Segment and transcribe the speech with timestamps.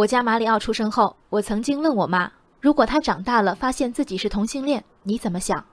[0.00, 5.66] 我家马里奥出生后，我曾经问我妈，如果他长大了发现自己是同性恋，你怎么想？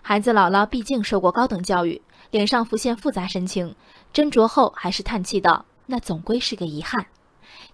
[0.00, 2.00] 孩子姥姥毕竟受过高等教育，
[2.30, 3.74] 脸上浮现复杂神情，
[4.14, 7.04] 斟酌后还是叹气道：“那总归是个遗憾。”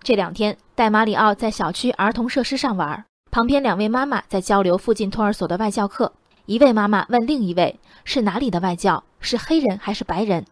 [0.02, 6.12] 这两天带马里奥在小区儿童设施上玩，旁边两位妈妈在交流附近托儿所的外教课。
[6.46, 9.04] 一位妈妈问另一位：“是哪里的外教？
[9.20, 10.46] 是黑人还是白人？”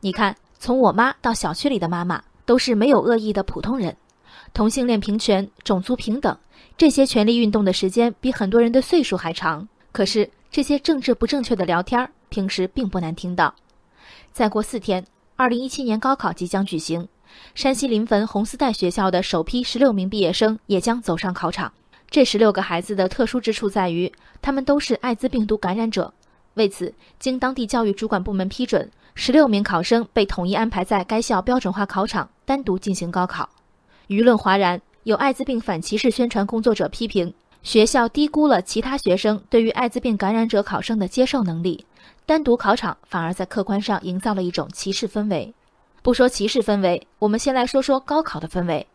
[0.00, 3.98] 你看，从我妈到小区里的妈妈，都是没有恶意的普通人。
[4.52, 6.36] 同性恋平权、种族平等，
[6.76, 9.66] 这些权利运动的时间比很多人的岁数还长。
[9.90, 13.54] 可是这些政治不正确的聊天，平时并不难听到。
[14.32, 15.04] 再过四天，
[15.36, 17.08] 二零一七年高考即将举行，
[17.54, 21.72] 山西临汾红丝带学校的首批十六名毕业生也将走上考场。
[22.10, 26.12] 这十六个孩子的特殊之处在于，他们都是艾滋病毒感染者。
[26.54, 33.48] 为此，经当地教育主管部门批准，十六名考生被统一安排在该校标准化考场单独进行高考。
[34.08, 41.86] 舆论哗然，有艾滋病反歧视宣传工作者批评学校低估了其他学生对于艾滋病感染者考生的接受能力，
[42.26, 45.54] 单独考场反而在客观上营造了一种歧视氛围。
[46.02, 48.86] 不说歧视氛围，我们先来说说高考的氛围。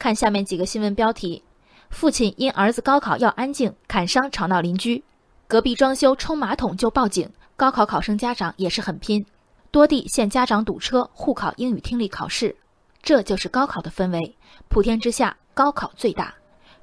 [0.00, 1.44] 看下面几个新闻标题：
[1.90, 5.00] 父亲因儿子高考要安静砍伤吵闹邻居；
[5.46, 9.22] 隔壁装修冲马桶就报警；高考考生家长也是很拼；
[9.70, 12.56] 多地限家长堵车互考英语听力考试。
[13.06, 14.34] 这就是高考的氛围，
[14.66, 16.34] 普天之下，高考最大。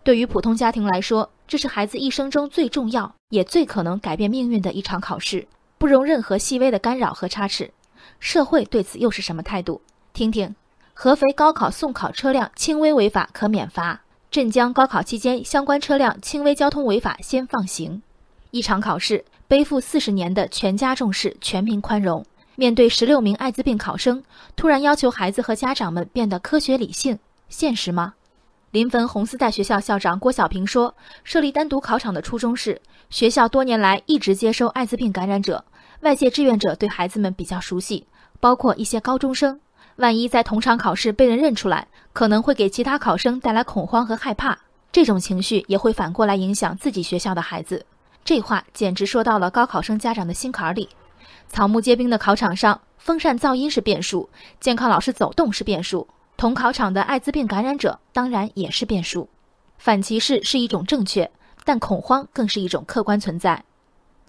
[0.06, 5.46] 对于普通家庭来说，这是孩子一生中最重要也最可能改变命运的一场考试，
[5.78, 7.74] 不容任何细微的干扰和差池。
[8.22, 9.82] 社会对此又是什么态度？
[10.14, 10.56] 听听：
[10.94, 14.00] 合肥高考送考车辆轻微违法可免罚；
[14.32, 18.02] 镇江高考期间相关车辆轻微交通违法先放行。
[18.52, 22.26] 一场考试背负四十年的全家重视、全民宽容。
[22.56, 24.24] 面对十六名艾滋病考生，
[24.56, 27.18] 突然要求孩子和家长们变得科学理性，
[27.50, 28.14] 现实吗？
[28.70, 30.94] 临汾红丝带学校校长郭小平说
[31.24, 35.66] ：“设立单独考场的初衷是，学校多年来一直接收艾滋病感染者，
[36.02, 38.06] 外界志愿者对孩子们比较熟悉，
[38.40, 39.60] 包括一些高中生。
[39.96, 44.60] 万一在同场考试被人认出来，可能会给其他考生带来恐慌和害怕，
[44.92, 47.88] 这种情绪也会反过来影响自己学校的孩子。”
[48.26, 50.90] 这话简直说到了高考生家长的心坎里。
[51.54, 54.28] 草木皆兵的考场上，风扇噪音是变数，
[54.60, 59.30] 监考老师走动是变数，同考场的艾滋病感染者当然也是变数。
[59.78, 61.30] 反歧视是一种正确，
[61.64, 63.64] 但恐慌更是一种客观存在。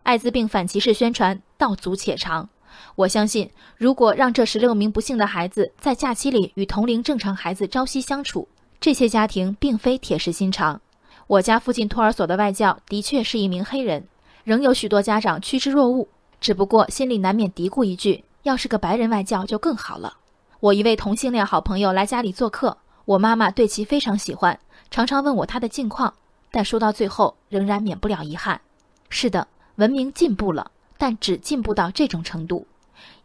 [0.03, 2.47] 艾滋病反歧视宣传道阻且长。
[2.95, 8.47] 我相信，如果让这十六名不幸的孩子在假期里与同龄正常孩子朝夕相处，
[8.79, 10.79] 这些家庭并非铁石心肠。
[11.27, 14.07] 我家附近托儿所的外教的确是一名黑人，
[14.45, 16.07] 仍有许多家长趋之若鹜。
[16.45, 20.19] 只不过心里难免嘀咕一句：“要是个白人外教就更好了。”
[20.61, 24.61] 我一位同性恋好朋友来家里做客，我妈妈对其非常喜欢，
[24.91, 26.13] 常常问我他的近况，
[26.51, 28.61] 但说到最后仍然免不了遗憾。
[29.09, 32.67] 是的，文明进步了，但只进步到这种程度。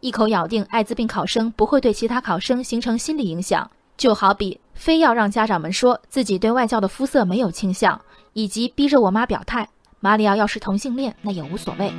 [0.00, 8.00] 一口咬定艾滋病考生不会对其他考生形成心理影响，就好比非要让家长们说自己对外教的肤色没有倾向，
[8.32, 9.68] 以及逼着我妈表态
[10.00, 11.92] 马里奥要是同性恋那也无所谓。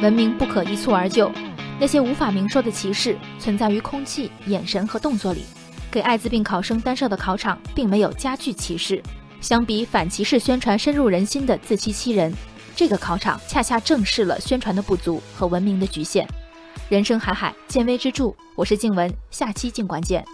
[0.00, 1.28] 文明不可一蹴而就，
[1.80, 5.44] 那些无法明说的歧视存在于空气、眼神和动作里。
[5.90, 9.02] 给艾滋病考生单设的考场，并没有加剧歧视。
[9.40, 12.32] 相比反歧视宣传深入人心的自欺欺人，
[12.76, 16.24] 这个考场恰恰正视了宣传的不足和文明的局限。
[16.88, 18.32] 人生海海，见微知著。
[18.54, 20.24] 我是静文，下期静观见。